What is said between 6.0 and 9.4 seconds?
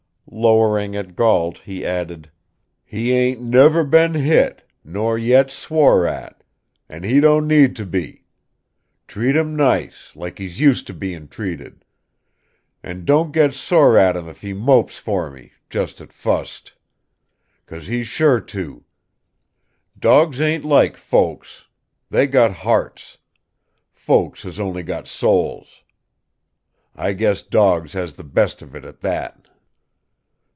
at. An' he don't need to be. Treat